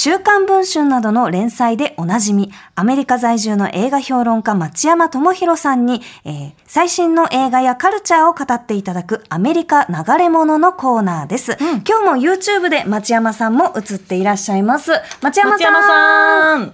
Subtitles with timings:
[0.00, 11.56] 週刊文春などの連載でおなじみ、アメリカ在住の映画評論家町山智博さんに、えー最新の映画やカルチャーを語っていただくアメリカ流れ物のコーナーです。
[11.84, 14.92] 今日も YouTube で町山さんも映っていらっしゃいます。
[15.20, 15.72] 町山さん。
[15.72, 16.72] 松山さん。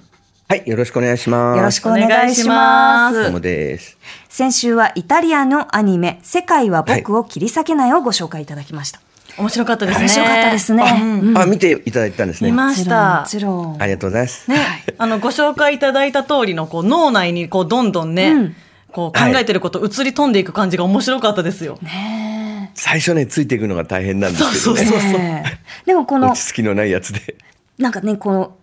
[0.48, 1.56] はい、よろしくお願いします。
[1.56, 3.22] よろしくお願いします。
[3.22, 3.96] どうもです。
[4.28, 9.00] 先週はイタリアのアニメ、世界は僕を切り裂けないをご紹介いただきました。
[9.38, 10.04] 面白かったですね。
[10.04, 11.00] 面白かったですね。
[11.00, 12.50] うんあ、見ていただいたんですね。
[12.50, 13.26] 見ましたも。
[13.26, 13.82] ちろん。
[13.82, 14.50] ありがとうございます。
[14.50, 14.56] ね、
[14.98, 18.56] あのご紹介いただいた通りのこう脳内にこうどんどんね、うん
[18.94, 21.80] こう考えてること移り飛んでいく感じが面白かったですよ。
[21.82, 24.84] ね最初ね、ついていくのが大変なんですけどね。
[24.84, 27.34] そうそうそうえねえでもこの落ち着きのないやつで。
[27.76, 28.56] なんかねこの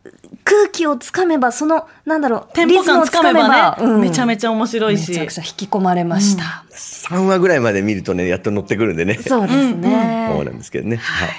[0.52, 5.10] 空気をつかめばそのなんだろうテンポ感つかめばね、めちゃめちちゃ面白いし。
[5.12, 6.66] めちゃくちゃ引き込まれました。
[6.72, 9.16] 3話ぐらいまで見るとね、やっと乗ってくるんでね。
[9.16, 10.30] そうですね。
[10.34, 10.98] そうなんですけどね。
[10.98, 11.30] はい。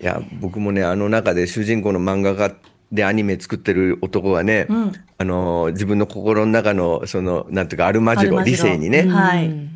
[0.00, 2.54] いや、僕もね、あの中で主人公の漫画家
[2.92, 9.71] でアニメ作ってる男はね、んあの、自分の心の中の、その、なんていうか、アルマジロ、アルマジロ理性にね、はいうん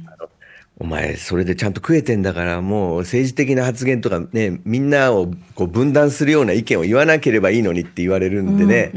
[0.79, 8.93] お前、それでちゃんと食えてんだから、もう政治的な発言とかね、みんなをこう分断するような意見を言わなければいいのにって言われるんでね、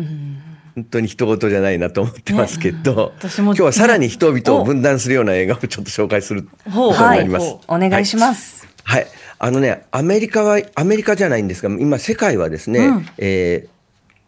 [0.75, 7.49] 本当に人事じゃないなと思ってますけど、私も今日はさらに人々を分断するような映画をちょっと紹介することになります。
[7.49, 8.67] ほお願いします。
[8.83, 9.07] はい。
[9.37, 13.79] あのね、アメリカは、アメリカじゃないんですが、今世界はですね、うんえー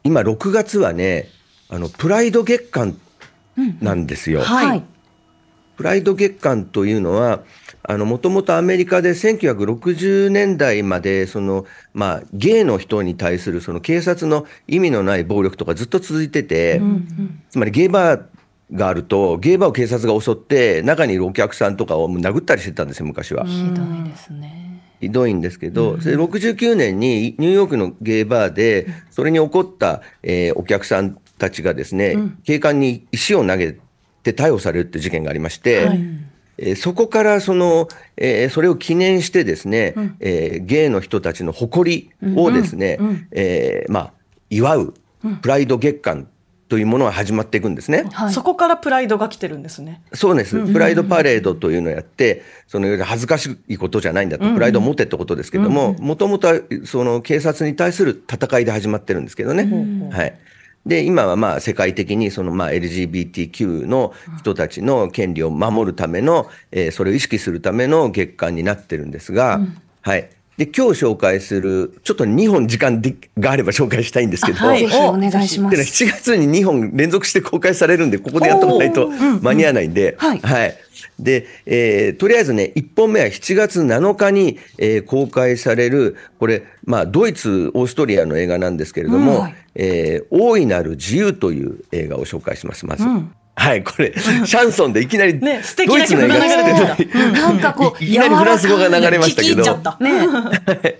[0.04, 1.30] 今6月はね、
[1.70, 2.98] あの、プライド月間
[3.82, 4.42] なんですよ。
[4.42, 4.84] はいはい。
[5.82, 7.42] プライド月間というのは、
[7.82, 11.66] あの、もともとアメリカで1960年代まで、その、
[11.96, 16.80] まあ、ゲイの人に対するその警察の意味のない暴力とかずっと続いてて、
[17.50, 18.24] つまりゲイバー
[18.72, 23.44] があると、ゲイバーを警察が襲って、中にいるお客さんとかを殴ったりしてたんですよ、昔は。
[23.46, 24.84] ひどいですね。
[25.00, 33.80] ひどいんですけど、それ69年にニューヨークのゲイバーで、それに起こった、えーお客さんたちがですね、警官に石を投げて
[34.24, 36.00] 逮捕されるって事件がありまして、はい。
[36.58, 37.88] えーそこからその、
[38.18, 43.00] えーそれを記念してですね、えーゲイの人たちの誇りをですね、
[43.32, 44.14] えーまあ、
[44.50, 44.94] 祝う
[45.42, 46.28] プライド月間
[46.72, 48.06] というものが始まっていくんですね。
[48.14, 48.34] はい。
[48.34, 50.02] そこからプライドが来てるんですね。
[50.14, 50.72] そうです。
[50.72, 59.70] プライドパレードというのをやって、そのいわゆる恥ずかしいことじゃないんだと、プライドを持ってってことですけども、もともとはその警察に対する戦いで始まってるんですけどね。
[60.12, 60.34] はい。
[60.86, 69.60] で、今はまあ世界的にそのまあ LGBTQ の人たちの権利を守るための、えーそれを意識するための月間になってるんですが、
[70.02, 70.30] はい。
[70.58, 74.86] で、今日紹介する、ちょっと2本時間でがあれば紹介したいんですけど、あはい。
[74.86, 75.78] お願いします。
[75.78, 79.10] 7月に2本連続して公開されるんで、ここでやっとかないと
[79.42, 80.40] 間に合わないんで、はい
[81.20, 89.56] で、えーとりあえずね、1本目は7月7日に、えー公開される、これ、まあ、ドイツ、オーストリアの映画なんですけれども、うんはい。
[89.76, 93.06] えー大いなる自由という映画を紹介します、まず。
[93.56, 97.20] はい、これ、シャンソンでいきなり、ね素敵なドイツの映画曲が流れてきた。
[97.20, 97.34] うん。
[97.34, 99.64] なんかこうい いきなりフランス語が流れましたけど。
[100.00, 101.00] ね。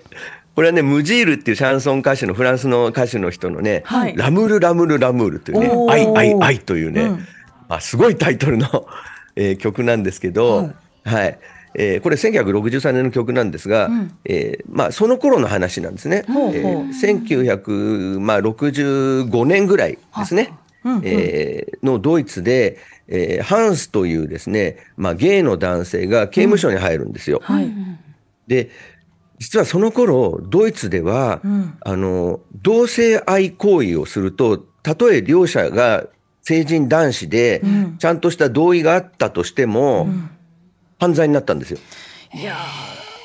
[0.54, 4.14] これはね、ムジールっていうシャンソン歌手のフランスの歌手の人のね、はい。
[4.16, 7.26] ラムルラムルラムールというね愛愛愛というね、うん。
[7.68, 8.86] まあ、すごいタイトルの、
[9.36, 10.72] えー曲なんですけど、
[11.04, 11.38] はい。
[11.74, 13.88] えーこれ1963年の曲なんですが、
[14.24, 16.24] えーまあ、その頃の話なんですね。
[16.28, 16.92] ほうほうえー
[18.12, 20.52] 1965年ぐらいですね。
[21.04, 22.78] えーのドイツで、
[23.08, 27.40] えーハンスというですね、まあ、ゲイの男性が刑務所に入るんですよ。
[27.42, 27.70] はい。
[28.46, 28.70] で
[29.38, 36.06] 実はその頃ドイツでは、んあの同性愛行為をするとたとえ両者が
[36.42, 40.08] 成人男子で、んちゃんとした同意があったとしても、
[40.98, 41.78] 犯罪になったんですよ。
[42.34, 42.56] いや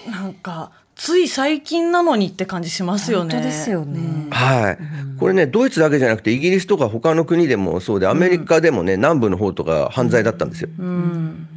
[0.05, 3.35] ーなんかつい最近なのにって感じしますよね。
[3.35, 4.27] 本当ですよね。
[4.31, 4.77] はい、
[5.19, 10.69] これねドイツだけじゃなくてイギリスとか他の国でもそうでアメリカでもね、南部の方とか犯罪だったんですよ。
[10.79, 11.47] うん。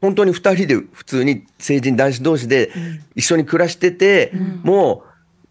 [0.00, 2.70] 本当に2人で普通に成人男子同士で
[3.14, 4.32] 一緒に暮らしてて、
[4.62, 5.08] もう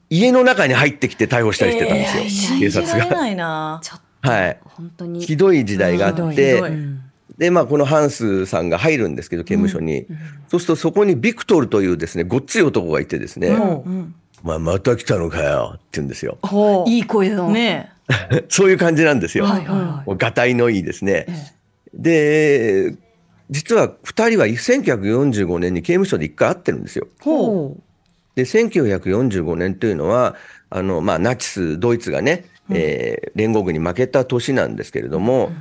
[0.09, 2.93] 家の中に入ってきて逮捕したりしてたんですよ、信警察が。
[2.93, 3.79] じられないな。
[3.83, 5.21] ちょっとはい、本当に。
[5.25, 6.71] ひどい時代があうんって、ひどい
[7.37, 10.07] で、まあ、このハンスさんが入るんですけど、刑務所に。
[10.47, 14.15] そうすると、そこにビクトルというですね、ごっつい男がいてですね、うん。
[14.43, 16.37] お前また来たのかよって言うんですよ。
[16.87, 17.51] いい声の。
[17.51, 17.91] ね
[18.49, 19.45] そういう感じなんですよ。
[19.45, 21.25] はいはいがたいのいいですね。
[21.93, 22.95] で、
[23.49, 27.07] 実は2人は1945年に刑務所で一回会ってるんですよ。
[28.35, 30.35] で、1945年というのは、
[30.69, 35.51] あの、まあ、ナチス、ドイツがね、えー連合軍に負けた年なんですけれども、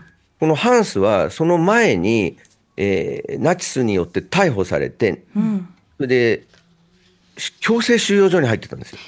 [0.41, 2.39] このハンスはその前に、
[2.77, 5.25] えーナチスによって逮捕されて。
[5.97, 6.45] それで、
[7.39, 8.99] し強制収容所に入ってたんですよ。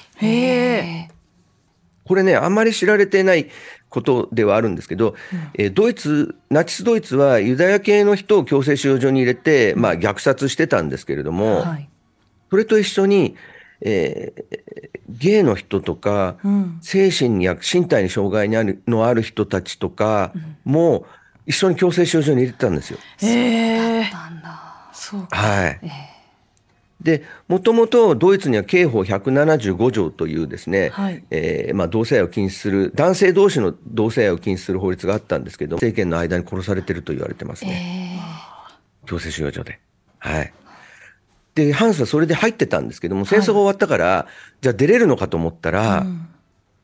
[2.04, 3.48] これね、あんまり知られてない
[3.90, 5.14] ことではあるんですけど、
[5.54, 11.88] えードイツ、ナチスドイツはユダヤ系の人を強制収容所に入れて、まあ虐殺してたんですけれども、はい。
[12.50, 13.36] それと一緒に、
[13.80, 20.32] えーゲイの人とか、うん精神や身体に障害にあるのある人たちとか
[20.64, 21.06] も
[21.46, 22.98] 一緒に強制収容所に入れてたんですよ。
[23.22, 24.90] ええなんだ。
[24.92, 25.36] そうか。
[25.36, 25.80] はい。
[25.82, 25.88] え
[27.00, 38.20] で、もともとドイツには刑法175条というですね、はいえーまあ、同性愛を禁止する、男性同士の同性愛を禁止する法律があったんですけど、政権の間に殺されてると言われてますえね。
[39.04, 39.78] え強制収容所で。
[40.18, 40.52] はい。
[41.58, 44.26] で、ハンスはそれで入ってたんですけども、戦争が終わったから、
[44.60, 46.06] じゃあ出れるのかと思ったら、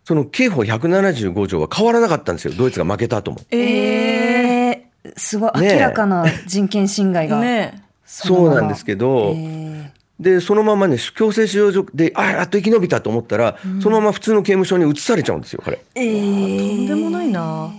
[0.02, 2.54] その刑法175条は変わらなかったんですよ。
[2.56, 3.38] ドイツが負けた後も。
[3.52, 7.38] ええすごい明らかな人権侵害が。
[7.40, 15.80] ねそうなんですけど、えで、そのままね、強制収容所で、あ、やっと生き延びたと思ったら、そのまま普通の刑務所に移されちゃうんですよ、これ。
[15.94, 17.72] ええとんでもないな。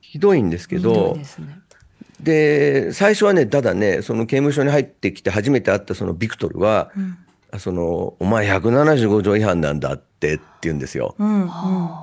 [0.00, 1.58] ひどいんですけひどどい、ですね。
[2.20, 6.90] で、最初はね、ただね、その刑務所に入ってきて初めて会ったそのビクトルは、
[7.58, 11.14] その、お前175条違反なんだってって言うんですよ。
[11.18, 11.48] うんうん。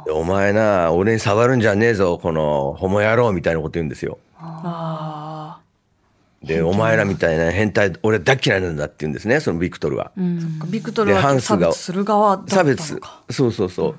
[0.05, 4.17] でお前な、俺に触るんじゃねえぞ、この、ホモ野郎みたいなこと言うんですよ。
[4.37, 5.59] あ
[6.43, 10.11] で、お前らみたいな変態、俺大っ嫌いなんだって言うんですね、そのビクトルは。
[10.17, 10.65] うんあ。
[10.65, 13.21] ビクトルはンスが差別する側だったの差別か。。
[13.29, 13.95] そうそうそう。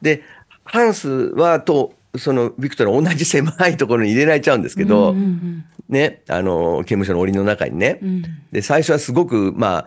[0.00, 0.22] で、
[0.64, 7.98] ハンスはと、そのビクトルは同じ狭いところに入れられちゃうんですけど、うんうんね、あの、刑務所の檻の中にね。
[8.02, 9.86] うんで、最初はすごく、ま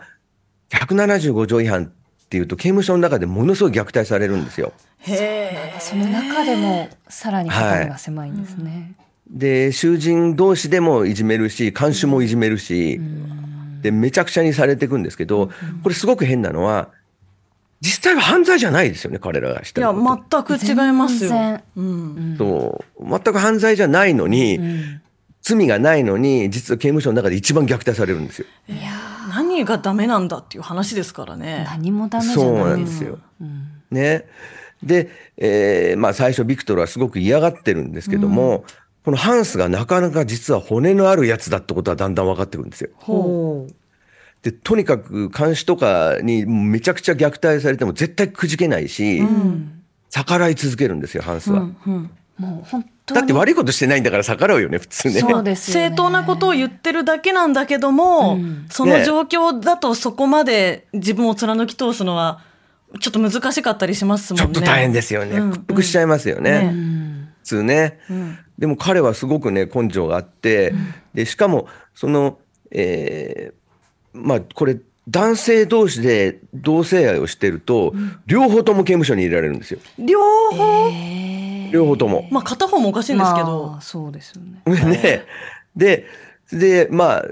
[0.70, 1.88] 175条違反っ
[2.28, 4.72] ていうと、刑務所の中でものすごい虐待されるんですよ。
[5.00, 5.76] へえ。
[5.78, 8.94] その中でもさらに肩身が狭いんですね。
[9.30, 13.00] で、囚人同士でもいじめるし、看守もいじめるし、
[13.82, 15.50] で、めちゃくちゃにされていくんですけど、
[15.82, 16.90] これすごく変なのは、
[17.80, 19.92] 実際は犯罪じゃないですよね、彼らがしていや。
[19.92, 21.62] 全く違いますよ全然。
[21.76, 22.34] うん。
[22.38, 23.08] そう。
[23.08, 25.00] 全く犯罪じゃないのに、うん
[25.46, 28.46] 罪がないのに、実は刑務所の中で一番虐待されるんですよ。
[28.68, 28.90] いや
[29.32, 31.64] 何がダメなんだっていう話ですからーね。
[31.68, 33.20] 何もダメじゃそうなんですよ。
[33.40, 34.24] うんね。
[34.82, 38.64] で、えーまあ最初ビクトルはすごく嫌がってるんですけども、
[39.04, 42.90] このハンスがなかなか実は骨のあるやつだってことはだんだん分かってくるんですよ。
[42.96, 43.72] ほう。
[44.46, 49.72] で、とにかく監視とかにめちゃくちゃ虐待されても絶対くじけないし、うん
[50.08, 51.60] 逆らい続けるんですよ、ハンスは。
[51.60, 53.20] うんうんもう本当に。
[53.20, 55.20] だって悪いことしてないんだから逆らうよね、普通ね。
[55.20, 62.40] そうですよね正当なことを言ってるだけなんだけども、うんその状況だとそこまで自分を貫き通すのは
[63.00, 64.54] ちょっと難しかったりしますもんね。
[64.54, 65.38] ちょっと大変ですよね。
[65.38, 66.50] うん屈服しちゃいますよね。
[66.50, 67.98] ねうん普通ね。
[68.08, 70.72] うんでも彼はすごくね、根性があって、
[71.12, 72.38] で、しかも、その、
[72.70, 73.55] えー
[74.16, 74.78] まあ、これ、
[75.08, 77.94] 男性同士で同性愛をしてると、
[78.26, 79.78] 両方とも刑務所に入れられるんですよ。
[79.98, 80.20] 両
[80.50, 82.28] 方、えー両方とも。
[82.30, 84.62] まあ片方もおかしいんですけど、まあそうですよね。
[84.84, 85.24] ね。
[85.74, 86.06] で、
[86.52, 87.24] で、まあ、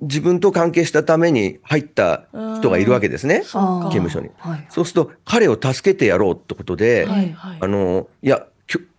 [0.00, 2.24] 自分と関係したために入った
[2.58, 3.40] 人がいるわけですね。
[3.40, 4.30] 刑務所に。
[4.38, 4.66] はい。
[4.70, 8.46] そうすると、彼を助けてやろうってことで、はいはいあの、いや、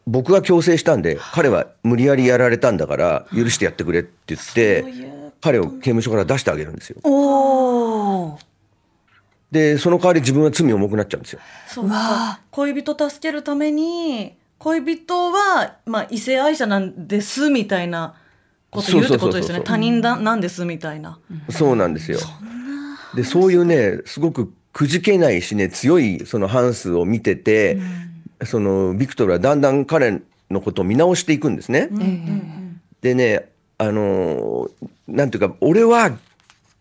[0.05, 7.01] 僕が強制したんで、彼は無理やりやられたんだから、許してやってくれって言ってそういう、彼を刑務所から出してあげるんですよ。
[9.51, 11.39] で、その代わり自分は罪重くなっちゃうんですよ。
[11.67, 18.15] そうか恋人助けるために恋人は、まあ、異性愛者なんですみたいな
[18.71, 21.19] こと言うってことですよね他人だなんですみたいな。
[21.49, 22.19] そうなんですよ。
[23.13, 27.79] で、そういうね、すごくくじけないしね、強いそのハンスを見てて、
[28.45, 31.89] そのビクトルはだんだん彼のことを見直していくんですね。
[33.01, 36.11] でね、あのーなんていうか、俺は、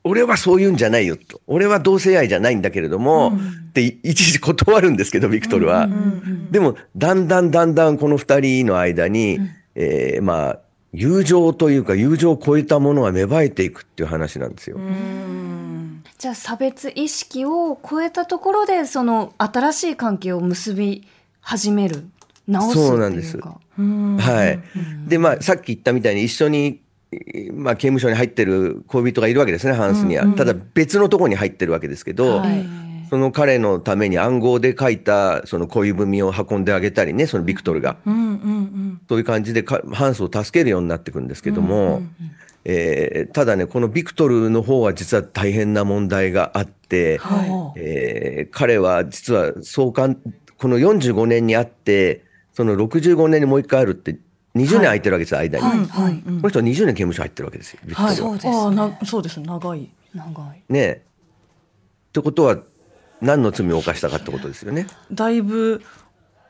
[0.05, 1.41] 俺はそういうんじゃないよと。
[1.47, 3.33] 俺は同性愛じゃないんだけれども、
[3.71, 5.89] って一時断るんですけど、ビクトルは。
[6.51, 9.39] でも、だんだんだんだんこの二人の間に、
[9.75, 10.59] えーまあ、
[10.93, 14.77] 友情というか、友情を超えたものが芽生えていくっていう話なんですよ。
[14.77, 15.53] うん
[16.19, 21.03] じゃあ差別意識を超えたところでその新しい関係を結び
[21.41, 22.07] 始める
[22.47, 23.39] 直すそうなんです。
[23.79, 24.17] うん。
[24.17, 24.61] はい。
[25.07, 26.81] で、まあ、さっき言ったみたいに一緒に、
[27.53, 30.27] まあ、刑務所に入ってる恋人がいるわけですね、ハンスには。
[30.29, 32.83] ただ別のところに入ってるわけですけど、はい。
[33.13, 37.97] その彼のために暗号で書いたその恋文を運んであげたりね、そのビクトルが。
[38.07, 42.03] うんうんそういう感じでかハンスを助けるようになっていくんですけども、
[42.65, 50.17] えーただね、このビクトルの方は実は大変な問題があって、はえー彼は実はそうかん
[50.57, 54.19] この45年にあって、その65年にもう一回あるって、
[54.55, 55.65] 20年空いてるわけですよ、間に。
[55.65, 58.05] はいはいうんこの人は20年刑務所入ってるわけですよ、は。
[58.05, 59.91] はい、そうですねああなそうです長い。
[60.15, 61.03] 長いねえ。
[62.09, 62.59] ってことは、
[63.23, 64.87] 何の罪を犯したかってことですよね。
[65.13, 65.83] だいぶ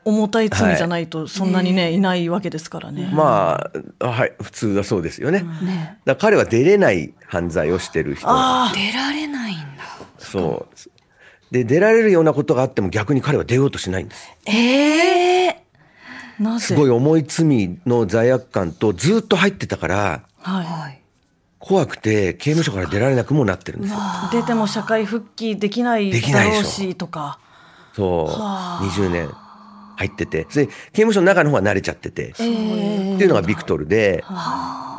[0.05, 3.09] 重たい罪じゃないとそんなにね、い、ないわけですからね。
[3.13, 3.69] ま
[3.99, 5.39] あ、はい、普通はそうですよね。
[5.39, 8.25] だかねら彼は出れない犯罪をしてる人。
[8.27, 9.63] あ出られないんだ。
[10.17, 11.53] そう。
[11.53, 14.31] で、出られるようなことがあっても逆に彼は出ようとしないんです。
[14.47, 15.13] ええ
[15.45, 15.62] あ、なぜ
[16.59, 21.01] すごい重い罪の罪悪感とずっと入ってたから、ははい。
[21.59, 23.99] 怖くて刑務所から出られなくもなってるんですよ。
[24.31, 24.35] い。
[24.35, 27.39] 出ても社会復帰できないだろうしとか。
[27.93, 28.39] そう。
[28.39, 29.29] はあ20年
[29.95, 30.43] 入ってて。
[30.45, 32.31] で、刑務所の中の方は慣れちゃってて。
[32.31, 34.23] っていうのがビクトルで、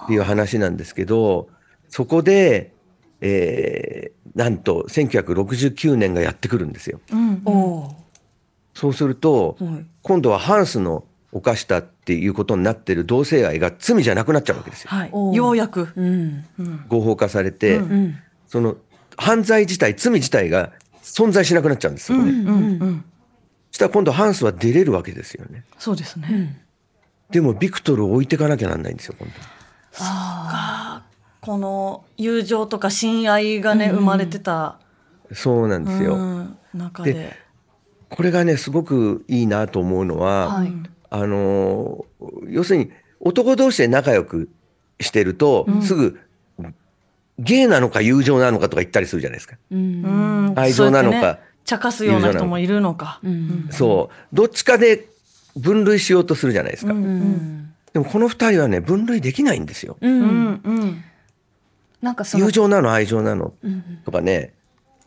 [0.04, 1.48] っていう話なんですけど、
[1.88, 2.72] そこで、
[3.20, 7.00] えー、なんと1969年がやってくるんですよ。
[7.12, 7.42] うん。
[8.74, 9.64] そうすると、ー。
[9.64, 9.86] はい。
[10.02, 14.90] 今度はハンスの犯したっていうことになってる同性愛が罪じゃなくなっちゃうわけですよ。
[14.90, 15.88] はいようやく。
[15.96, 16.44] うん。
[16.58, 16.84] うん。
[16.88, 18.16] 合法化されて、うんうん。
[18.46, 18.76] その
[19.16, 20.72] 犯罪自体、罪自体が
[21.02, 22.30] 存在しなくなっちゃうんですよね。
[22.30, 23.04] うんうんうん。
[23.72, 25.64] そしたら今度ハンスは出れるわけですよね。
[25.78, 26.28] そうですね。
[26.30, 26.56] うん。
[27.30, 29.34] でもビクトルを置いていかなきゃなんないんですよ、今度。
[29.98, 31.02] が
[31.40, 34.78] この友情とか親愛がね、生まれてた、
[35.32, 36.14] そうなんですよ。
[36.14, 37.36] うん、中でで
[38.08, 40.72] これがね、すごくいいなと思うのは、はい。
[41.14, 42.90] あのー要するに
[43.20, 44.50] 男同士で仲良く
[45.00, 46.18] してると、すぐ、
[47.38, 49.56] ゲイなのか友情なのかとか言ったりするじゃないですか。
[49.70, 49.74] う。
[49.74, 50.02] うん
[50.52, 53.20] ん愛情なのかね茶化すような人もいるのか。
[53.24, 53.68] うん。
[53.70, 54.36] そう。
[54.36, 55.06] どっちかで
[55.56, 56.92] 分類しようとするじゃないですか。
[56.92, 57.74] うんうん。
[57.92, 59.96] でもこの二人はね、分類できないんですよ。
[60.00, 60.08] う。
[60.08, 61.04] うんんうん
[62.02, 62.50] なんかその友。
[62.50, 64.00] 情なの、愛情なのうん。
[64.04, 64.52] とかね、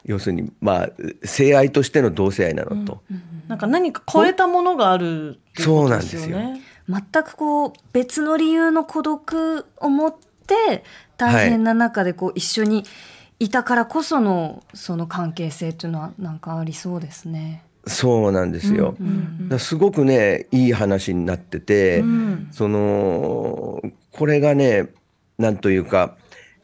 [0.07, 0.89] 要するに、まあ、
[1.23, 3.03] 性愛としての同性愛なのと。
[3.47, 6.61] なんか何か超えたものがあるっていうことですよそうなね。
[6.89, 10.15] 全くこう別の理由の孤独を持っ
[10.47, 10.83] て
[11.17, 12.85] 大変な中でこう一緒に
[13.39, 17.63] いたからこそのその関係性っていうのはなんかありそうですね。
[17.85, 18.95] そうなんですよ。
[18.99, 24.89] うんだからすごくね、いい話になってて、うんその、これがね、
[25.37, 26.17] なんというか、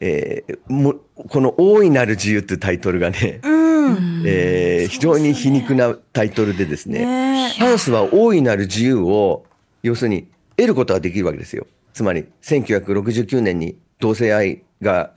[0.06, 0.96] えーも
[1.28, 4.22] この大いなる自由っていうタイトルがね、うん。
[4.26, 7.48] えー非常に皮肉なタイトルでですね、ね。
[7.58, 9.46] ハンスは大いなる自由を、
[9.82, 11.66] 要するに得ることができるわけですよ。
[11.94, 15.12] つまり、1969年に同性愛が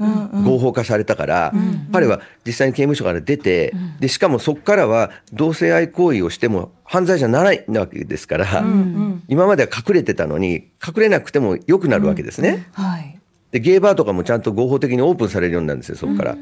[0.46, 1.53] 合法化されたから、
[1.91, 9.24] 彼は実際に刑務所から出て、で、しかもそこからは同性愛行為をしても犯罪じゃならないわけですから、うん。
[9.27, 12.67] 今までは隠れてたのに、隠れなくても良くなるわけですね。
[12.74, 13.17] はい。
[13.51, 16.38] で、ゲイバーとかもちゃんと合法的にオープンされるようになるんですよ、そこから。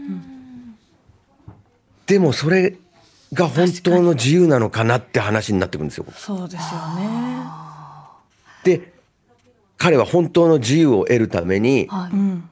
[2.08, 2.76] でも、それ
[3.34, 6.06] が本当の自由なのかなって話になってくるんですよ。
[6.16, 7.06] そうですよね。
[8.64, 8.94] で、
[9.78, 12.16] 彼は本当の自由を得るためにはい。
[12.16, 12.50] うん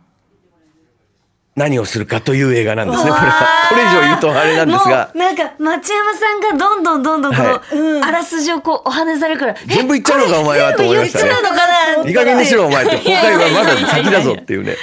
[1.55, 3.47] 何をするかという映画なんですね、これは。
[3.69, 11.25] これ以上言うとあれなんですがなんか町山さんがどんどんどんどんこの、はいあらすじをこうお話しされるから全部言っちゃうのか、お前はと思いましたね。
[11.25, 11.67] 全部言っちゃうのか
[12.03, 12.97] ないい加減にしろ、お前って。
[12.97, 14.75] 公開はまだ先だぞっていうね。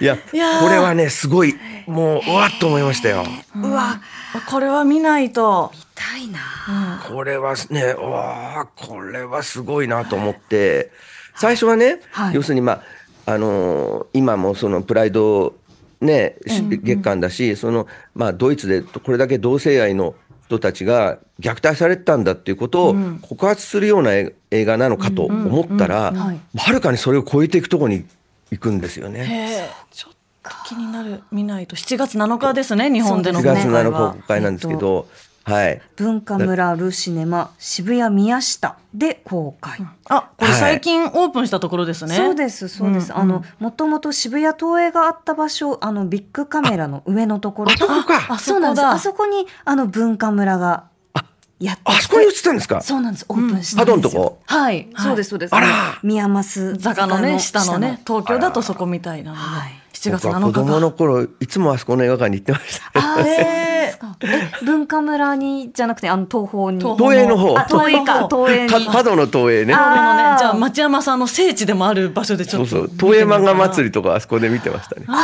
[0.00, 3.24] いや、いやーこれはね、すごい、もう、うわっと思いましたよ。
[3.56, 4.00] うわ
[4.48, 5.72] これは見ないと。
[5.74, 7.02] 痛いな。
[7.06, 10.90] これはね、うわあこれはすごいなと思って、
[11.34, 12.82] 最初はね、はい要するに、ま
[13.26, 15.54] あ、あのー今もそのプライド、
[16.00, 20.14] ね、し月間だし、その、まあ、ドイツでこれだけ同性愛の
[20.46, 28.04] 人たちが虐待されてたんだっていうことを告発するような映映画なのかと思ったら、はるかにそれを超えていくところに
[28.50, 29.68] 行くんですよね。
[29.92, 31.22] ちょっと気になる。
[31.30, 31.76] 見ないと。
[31.76, 34.12] 7月7日ですね日本での4月7日公開は。
[34.14, 35.06] 公開なんですけど、
[35.44, 35.80] はい。
[35.96, 39.80] 文化村ルシネマ渋谷宮下で公開。
[40.08, 40.60] あこれはい。
[40.60, 47.72] 最近オープンしたところですね、そうですそうです、あのもともと渋谷東映があった場所あのビッグカメラの上のところ。
[47.72, 48.26] あそこか。
[48.28, 50.84] あそうなんであそこにあの文化村が
[51.58, 52.80] やってあそこに映ってたんですか？
[52.80, 53.26] そうなんです。
[53.28, 54.42] オープンしたんパドンですよ、とこ？
[54.46, 55.06] はい、はい。
[55.08, 55.54] そうですそうです。
[55.54, 55.66] あら。
[55.66, 59.72] の宮益坂のね下のね下東京だとそこみたいなので、はい。
[59.92, 62.90] 7月僕は7日子供のか頃、いつもあそこの映画館に行ってました。
[62.94, 63.36] あーへー。
[63.36, 64.16] そうですか？
[64.22, 66.78] え文化村にじゃなくてあの東宝に？
[66.80, 69.72] 東東映の方あ東映か東映にたパドの東映ね。
[69.72, 72.96] じゃあ町山さんの聖地でもある場所でちょっとそうそう。
[72.96, 75.06] 東映漫画祭りとかあそこで見てましたね。
[75.06, 75.20] 子供の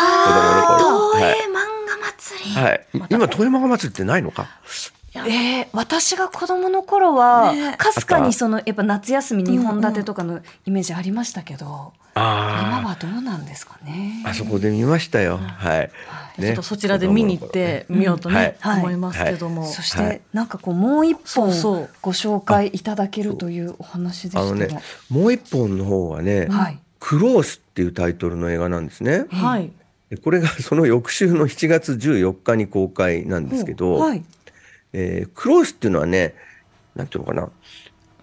[0.66, 1.12] 頃。
[1.14, 1.34] 東映はい。
[1.34, 1.54] 漫
[1.88, 2.86] 画祭り、はい。
[3.10, 4.46] 今、東映漫画祭りってないのか？
[5.26, 7.76] えー、私が子供の頃はね。
[7.78, 14.22] かすかにそのやっぱ夏休み2本立てとかのイメージありましたけど、今あはどうなんですかね？
[14.24, 14.30] あ。
[14.30, 15.36] あそこで見ましたよ。
[15.38, 15.90] はい。
[16.40, 18.80] ちょっとそちらで見に行ってみようとね、はい。
[18.80, 20.10] 思いますけども、そしはい。
[20.16, 21.90] てなんかこうもう一本そうそう。
[22.02, 26.78] ご紹介いただけるというお話でしたが、ね、もう一本の方はね、はい。
[27.00, 29.26] クロースっていうタイトルの映画なんですね。
[29.30, 29.70] はい。
[30.10, 34.24] でこれがその翌週の7月14日に公開なんですけど、はい
[34.98, 36.34] えークロースっていうのはね、
[36.94, 37.50] なんていうのかな、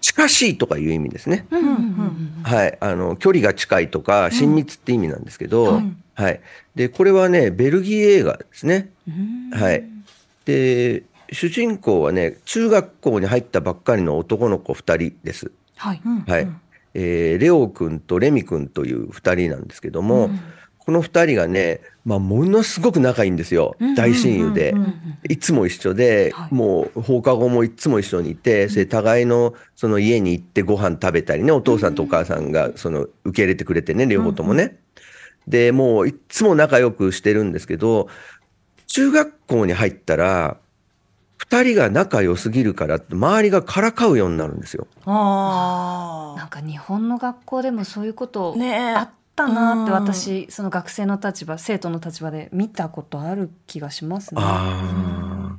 [0.02, 1.46] 地近しいとかいう意味ですね。
[1.52, 2.44] うんうんうん。
[2.44, 5.82] はい、あの距離が近いとか親密って意味なんですけど、
[6.16, 6.42] はい、
[6.76, 8.90] でこれはねベルギー映画ですね。
[9.08, 9.50] うん。
[9.52, 9.84] はい、
[10.46, 15.52] で主人公はね中学校に入ったばっかりの男の子2人です。
[15.78, 16.02] はい。
[16.28, 16.48] はい。
[16.96, 20.30] えーレオ君とレミ君という2人なんですけども、
[20.86, 24.74] この2人がね、まあ、ものすごく仲いいんですよ、うん大親友で。
[25.30, 34.78] いつも一緒で、はいもう放課後もいつも一緒にいて、それで互いのその家に行ってご飯食べたりね、お父さんとお母さんがその受け入れてくれてね、両方ともね。
[35.48, 38.10] で、もういつも仲良くしてるんですけど、
[38.88, 40.58] 中学校に入ったら、
[41.38, 44.88] 二人が仲良すぎるから周りがからかうようになるんですよ。
[45.06, 48.60] あなんか日本の学校でもそういうことあ。
[48.60, 48.94] ねえ。
[48.96, 54.42] あったなってうん私その学生の立場生徒の立場で見たことある気がしますね。
[54.44, 55.58] あ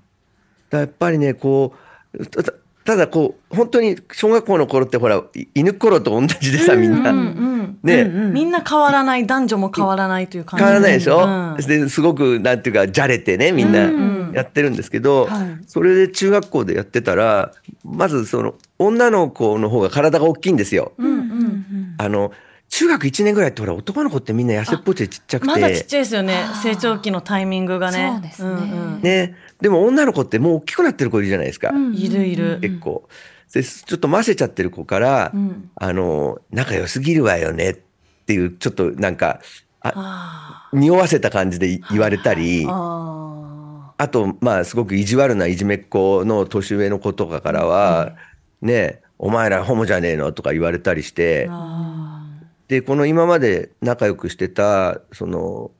[0.70, 1.74] やっぱりね、こ
[2.12, 2.42] う、た
[2.84, 7.12] ただこう、本当に小学校の頃ってほら、い犬頃と同じでさ、みんな。
[7.12, 7.78] うんうん。
[7.82, 10.64] ね、うんうんみんな変わらない、男女も変わらないという感じ。
[10.64, 17.52] 変わらないでしょ、うんですごくなんていうかじゃれてねみんうんなやってるんですけど、はいそれで中学校でやってたら
[17.84, 20.92] まずその女の子の方が体が大きいんですよ。
[20.98, 21.94] うんうん。
[21.98, 22.32] あの
[22.74, 26.44] 中学1年ぐらいってほら男の子ってみんな痩せっぽちでちっちゃくて、まだちっちゃいですよね。
[26.60, 28.14] 成長期のタイミングがね。
[28.14, 28.50] そうですね。
[28.50, 29.00] んうん。
[29.00, 31.94] ね、でも女の子ってもう大きくなってる子いるじゃないですか、うん。
[31.94, 32.58] いるいる。
[32.60, 33.08] 結構。
[33.52, 35.70] でちょっとませちゃってる子から、うん。
[35.76, 37.78] あの仲良すぎるわよねっ
[38.26, 39.38] ていうちょっとなんか
[39.80, 42.64] ああ匂わせた感じで言われたり。
[42.64, 42.68] ー。
[42.68, 48.16] ああと、まあ、すごく意地悪ないじめっ子の年上の子とかからは、
[48.60, 51.48] ね、お前らホモじゃねえのとか言われたりして
[52.74, 55.70] で、この今まで仲良くしてた、その、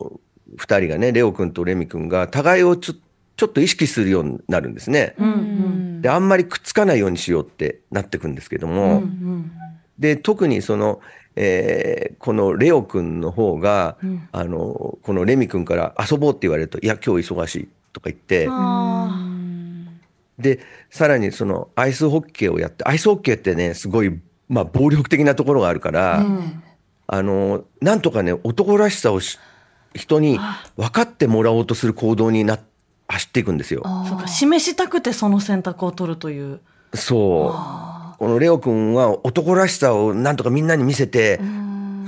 [0.56, 2.94] 二人がね、レオ君とレミ君が、互いをちょ
[3.36, 5.16] ちょっと意識するようになるんですね。
[5.18, 5.24] ー。
[5.24, 5.34] うんう
[5.98, 6.02] ん。
[6.02, 9.50] で、あんまりくっつかないようにしようってなってくんですけども、うん
[9.98, 11.00] で、特にその、
[11.34, 19.20] えーこのレオ君の方が、うんあの、このレミ君から遊ぼうって言われると、いや、今日忙しいとか言って、あ
[20.38, 24.16] で、さらにそのアイスホッケーをやって、アイスホッケーってね、すごい、
[24.48, 26.63] まあ、暴力的なところがあるから、ーうん
[27.06, 29.38] あの、なんとかね、男らしさをし
[29.94, 30.38] 人に
[30.76, 32.58] 分かってもらおうとする行動にな、
[33.06, 33.82] 走っていくんですよ。
[34.08, 36.60] そうか示したくてその選択を取るという。
[36.94, 38.18] そう。
[38.18, 41.38] このレオ君は男らしさをなんとかみんなに見せて、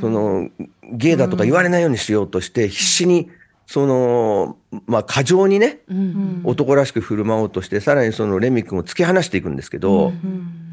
[0.00, 0.48] その、
[0.92, 3.30] ゲイだとか言われないようにしようとして、必死に、
[3.66, 4.56] その、
[4.86, 6.40] まあ、過剰にね、うんうん。
[6.44, 10.65] 男らしく振る舞おうとして、さらにそのレミ君を突き放していくんですけど、うん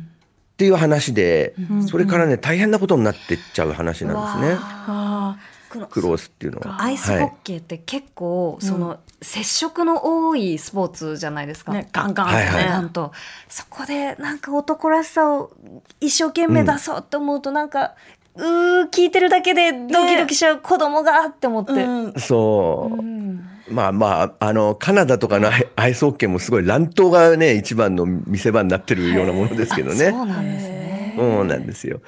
[0.54, 5.88] っていう話で、んそれからね、大変なことになってっちゃう話なんですね。
[5.90, 6.80] クロースっていうのは。
[6.80, 11.72] アイスホッケーって結構、その接触の多いスポーツじゃないですか。
[11.72, 12.42] ーね、ガンガンってね。
[12.46, 13.12] はいはいなんと
[13.50, 15.52] そこでなんか男らしさを
[16.00, 17.96] 一生懸命出そうって思うとなんか、
[18.36, 21.72] うー聞いてるだけでドキドキしちゃう子供がって思って。
[21.72, 22.96] うんそう。
[22.96, 30.12] うんまあまあ、あの、カナダとかのアイスホッケーもすごい乱闘がね、一番の見せ場になってるようなものですけどね。
[30.12, 31.14] そうなんですね。
[31.18, 32.02] そうなんですよ。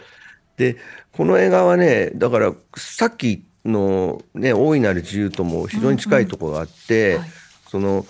[0.58, 0.78] で、
[1.13, 7.30] この映画はね、だからさっきのね、大いなる自由とも非常に近いところがあって、はい
[7.76, 8.06] その、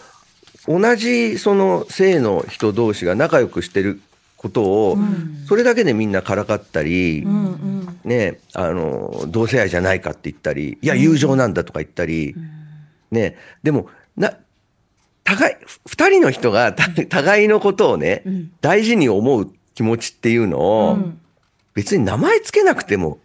[0.67, 3.99] 同じその性の人同士が仲良くしてる
[4.37, 4.97] ことを、
[5.47, 12.35] それだけでみんなからかったり、うんうんね、あの、同性愛じゃないかって言ったり、いや、友情なんだとか言ったり、
[13.11, 14.33] ね、でも、な、
[15.23, 15.55] 互い、
[15.87, 18.51] 二人の人がた互いのことをね、ん。
[18.61, 21.19] 大事に思う気持ちっていうのを、うん。
[21.73, 23.19] 別に名前つけなくても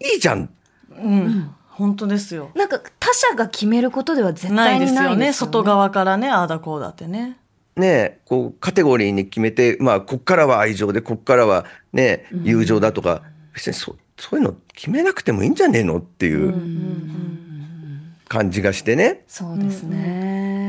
[0.00, 0.50] いいじゃん。
[0.90, 1.50] うん。
[1.68, 2.50] 本当ですよ。
[2.54, 5.06] なんか他者が決めることでは絶ない対にですよね。
[5.08, 5.32] ないですよね。
[5.32, 7.38] 外側からね、ああだこうだってね。
[7.76, 13.22] ね、こう、カテゴリーに決めて、まあ、こっからは愛情で、こっからはね、友情だとか、
[13.54, 16.52] 別にそそういうの決めなくてもいいんじゃねえのっていう
[18.30, 19.24] 感じがしてね。
[19.26, 19.96] そうですね。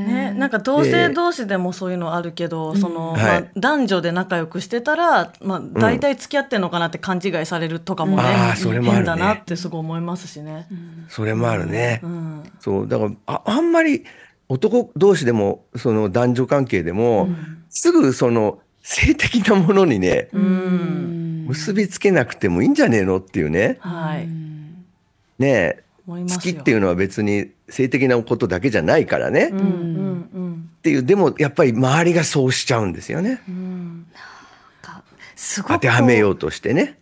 [0.08, 10.67] ね、なんか同性同士でもそういうのあるけど、その、まあはい男女で仲良くしてたら、まあ、大体付き合ってんのかなって勘違いされるとかもね、あーそれもあるね変だなってすごい思いますしね。
[11.08, 12.00] それもあるね。
[12.02, 14.06] うんそう、だから、ああんまり
[14.50, 17.30] 男同士でも、その男女関係でも、
[17.69, 23.78] すぐその性的なものにね、うん結びつけなくてもいいんじゃねえのっていうね。
[23.82, 24.28] はい、
[25.38, 25.84] ねえ。
[26.17, 29.47] 好きっていうのは別に性的なことだけじゃないからね。
[29.47, 33.41] っうんうんていう、でもやっぱり周りがそうしちゃうんですよね。
[33.47, 34.08] うんうん
[34.82, 35.04] か
[35.36, 36.97] すごく当てはめようとしてね。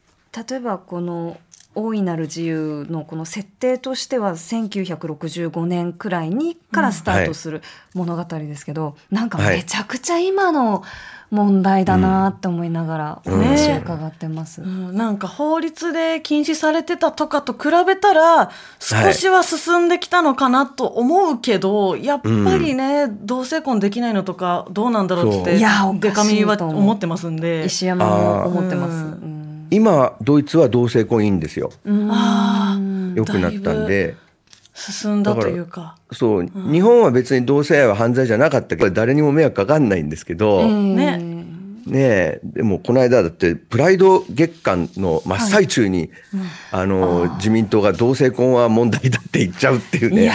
[0.50, 1.40] 例えばこの
[1.76, 7.62] 「大いなる自由」のこの設定としては1965年くらいにからスタートする
[7.94, 10.84] 物語ですけど、なんかめちゃくちゃ今の
[11.32, 13.44] 問題だなって思いながらおうん。
[13.44, 14.62] 話を伺ってます。
[14.62, 14.96] うん。
[14.98, 27.66] なんか法律で禁止されてたとかと比べたら少しは進んできたのかなと思うけど、やっぱりね、同性婚できないのとかどうなんだろうっていやおかしいデカミはと思う思ってますんで。
[27.66, 29.39] 石山も思ってます。
[29.72, 31.72] 今、ドイツは同性婚いいんですよ。
[32.10, 32.80] あ
[33.16, 34.16] 良くなったんで。
[34.74, 35.98] 進んだというか。
[36.12, 41.18] そう、日本は別に同性愛は犯罪じゃなかったけど、誰にも迷惑かかんないんですけど、ね。
[41.86, 46.10] ねえ、でもこの間だって、プライド月間の真っ最中に、
[46.72, 50.24] あの、自民党が同性婚は問題だって言っちゃうっていうね。
[50.24, 50.34] いや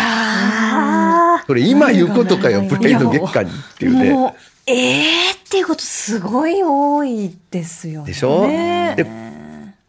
[1.42, 1.46] ー。
[1.46, 4.10] それ今言うことかよ、プライド月間にっていうね。
[4.12, 4.32] もう
[4.66, 8.06] ええー、っていうことすごい多いですよね。
[8.08, 8.46] でしょ？
[8.46, 9.04] ねで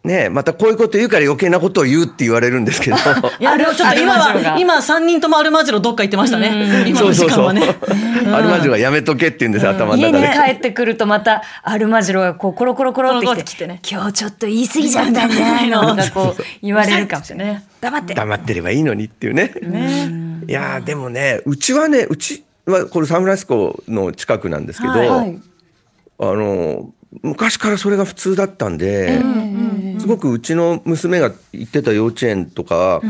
[0.05, 2.97] ねえ、またこういうこと言うから余計なことを言うって言われるんですけど。
[3.39, 7.63] いやでもちょっと今は今3人ともアルマジロどっか行ってましたね今の時間はね
[8.31, 10.49] アルマジロがやめとけって言うんですよ、頭の家に中で。
[10.51, 17.47] 帰ってくるとまたアルマジロがこうコロコロコロってコロコロきってね今日ちょっと言い過ぎちゃったんじゃないのとかこう言われるかもしれない。
[17.47, 18.13] ね黙って。
[18.13, 19.53] 黙ってればいいのにっていうね。
[19.59, 20.07] ね
[20.47, 25.09] いやーでもね、うちはね、うちはこれサンフランシスコの近くなんですけど、はい。
[25.09, 25.41] はい。
[26.19, 29.21] あの、昔からそれが普通だったんで、
[29.99, 33.01] すごくうちの娘が行ってた幼稚園とか、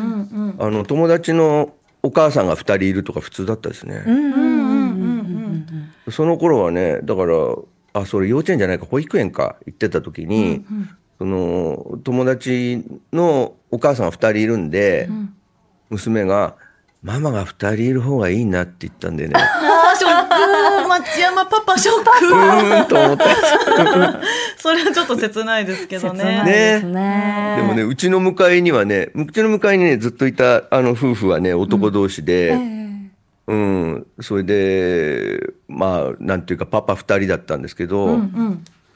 [0.60, 4.04] あの、友達のお母さんが2人いるとか普通だったですね。
[6.12, 7.36] その頃はね、だから、
[7.94, 10.64] あ、それ幼稚園じゃないか、保育園か行ってた時に、
[11.18, 15.10] その、友達のお母さんが2人いるんで、
[15.90, 16.56] 娘が、
[17.06, 19.40] ママが2人いる方がいいなって言ったんでね、あ
[19.94, 20.88] ーショック。
[20.88, 23.26] 町山パパショッうクーんと思った。
[24.58, 27.56] それはちょっと切ないですけど切ないねですね。
[27.58, 32.58] でもね、うちの向かいにはね、うちの向かいにね、ずっといたあの夫婦はね、男同士で、
[33.46, 38.20] うん、それで、まあ、なんていうか、パパ二人だったんですけど、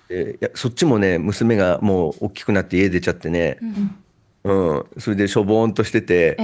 [0.07, 3.59] でいやそっちもね、娘がもう大きくなって家出ちゃってね、
[4.43, 6.37] うん、それでしょぼーんとしてて、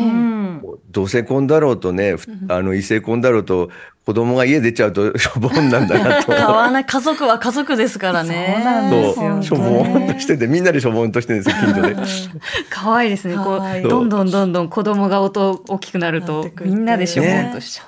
[0.74, 3.70] うん同性婚だろうとね、ふあの異性婚だろうと、
[4.06, 6.32] 子供が家出ちゃうと しょぼんなんだなと。
[6.32, 11.96] 変わらない家族は家族ですからねそうなんですよそう、しょぼーんとしてて、みんなでしょぼーんとしてるんですよ、近所で。
[12.70, 13.36] 可愛いですね。
[13.36, 17.84] こうどんどんどんどん子供が音大きくなるとみんなでしょぼんとしちゃ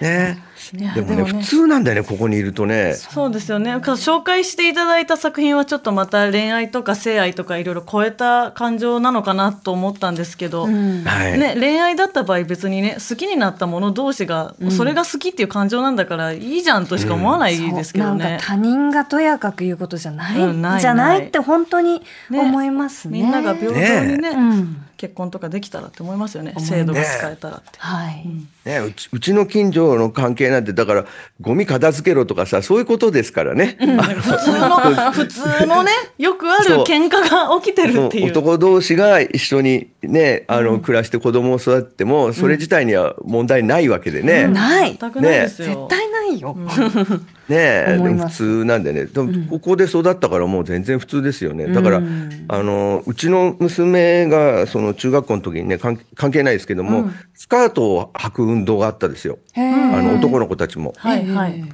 [0.00, 0.04] う。
[0.04, 0.47] ね。
[0.76, 2.94] いやでもね、普通なんだよね、ここにいるとね。
[2.94, 3.76] そうですよね。
[3.76, 11.38] 紹介していただいた作品はちょっとまた恋愛とか性愛とかいろいろ超えた感情なのかなと思ったんですけど、はい。
[11.38, 18.46] ね、恋愛だった場合別にね好きになった者同士が、それが好きっていう感情なんだからいいじゃんとしか思わないですけどなんねか。
[18.46, 23.20] 他人がとやかく言うことじゃない、うんないじゃないないって本当に思いますね。
[23.20, 24.28] みんなが平等にね。
[24.30, 26.54] うん結婚とかできたらって思いますよね。
[26.58, 27.78] 制度が使えたらって。
[27.78, 28.26] はい。
[28.64, 31.06] ね、うちうちの近所の関係なんてだから
[31.40, 34.68] ゴミ片付けろとかさそういうことですからね、あの普通の
[35.12, 38.32] 普通のねよくある喧嘩が起きてるっていう。
[38.32, 44.98] 男同士が一緒にねあの、暮らして子供を育ってもそれ自体には問題ないわけでね、ない。
[44.98, 45.68] 全くないですよ。
[45.68, 46.56] 絶対ないよ。
[47.48, 49.06] ねえでも普通なんでね。
[49.06, 51.66] でもここで育ったからもう全然普通ですよね。
[51.68, 60.94] だから、うんあのうちの娘がその中学校の時にね関関係ないですけども、スカートを履く運動があったですよ、あの男の子たちも。
[60.96, 61.64] はいはい。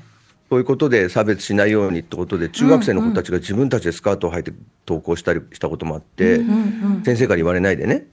[0.50, 4.52] そういうことで差別しないようにってことで中学生の子たちが自分たちでスカートを履いて
[4.86, 6.40] 登校したりしたこともあって、
[7.04, 8.04] 先生から言われないでね、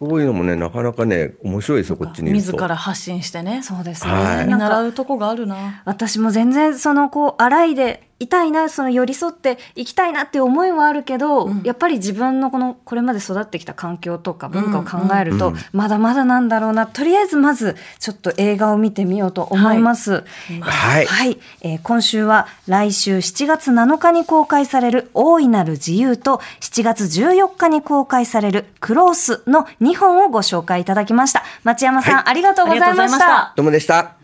[0.00, 2.32] そういうのもねなかなかね面白いですよこっちに。
[2.32, 3.62] 自ら発信してね。
[3.62, 4.12] そうですね。
[4.12, 5.82] はい習うとこがあるな。
[5.84, 16.86] 私も全然そのこう洗いでいたいなその寄り添っていきたいなっていう思いはあるけど、やっぱり自分のこのこれまで育ってきた環境とか文化を考えると、まだまだなんだろうな。
[16.86, 20.24] とりあえずまずちょっと映画を見てみようと思います。
[20.60, 31.44] はい、はい、えー今週は来週7月7日に公開される大いなる自由と7月14日に公開されるクロースの2本をご紹介いただきました。
[31.64, 32.24] 町山さん、はい。
[32.26, 33.52] ありがとうございまありがとうございました。
[33.56, 34.17] どうもでした。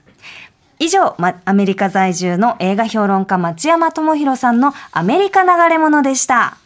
[0.79, 6.57] 以上、ま、アメリカ在住の映画評論家町山智博さんのアメリカ流れ物でした。